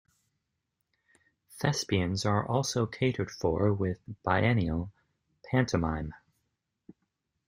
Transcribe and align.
Thespians 1.59 2.25
are 2.25 2.43
also 2.47 2.87
catered 2.87 3.29
for 3.29 3.71
with 3.71 3.99
the 4.07 4.15
biennial 4.23 4.91
pantomime. 5.45 6.15